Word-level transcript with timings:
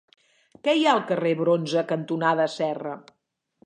Què 0.67 0.73
hi 0.79 0.87
ha 0.87 0.95
al 0.97 1.03
carrer 1.13 1.35
Bronze 1.43 1.87
cantonada 1.95 2.53
Serra? 2.59 3.01